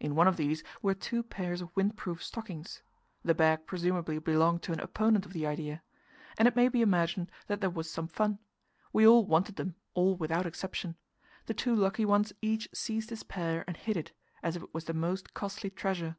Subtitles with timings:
[0.00, 2.80] In one of these were two pairs of windproof stockings
[3.22, 5.82] the bag presumably belonged to an opponent of the idea
[6.38, 8.38] and it may be imagined that there was some fun.
[8.94, 10.96] We all wanted them all, without exception.
[11.44, 14.12] The two lucky ones each seized his pair and hid it,
[14.42, 16.16] as if it was the most costly treasure.